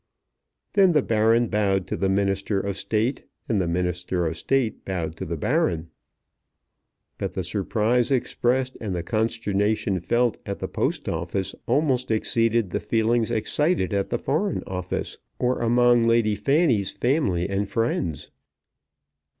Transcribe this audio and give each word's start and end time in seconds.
Then 0.73 0.93
the 0.93 1.03
Baron 1.03 1.47
bowed 1.47 1.85
to 1.85 1.95
the 1.95 2.09
Minister 2.09 2.59
of 2.59 2.75
State, 2.75 3.23
and 3.47 3.61
the 3.61 3.67
Minister 3.67 4.25
of 4.25 4.35
State 4.35 4.83
bowed 4.83 5.15
to 5.17 5.25
the 5.25 5.37
Baron. 5.37 5.91
But 7.19 7.33
the 7.33 7.43
surprise 7.43 8.09
expressed 8.09 8.75
and 8.81 8.95
the 8.95 9.03
consternation 9.03 9.99
felt 9.99 10.37
at 10.43 10.57
the 10.57 10.67
Post 10.67 11.07
Office 11.07 11.53
almost 11.67 12.09
exceeded 12.09 12.71
the 12.71 12.79
feelings 12.79 13.29
excited 13.29 13.93
at 13.93 14.09
the 14.09 14.17
Foreign 14.17 14.63
Office 14.65 15.19
or 15.37 15.59
among 15.61 16.05
Lady 16.07 16.33
Fanny's 16.33 16.89
family 16.89 17.47
and 17.47 17.69
friends. 17.69 18.31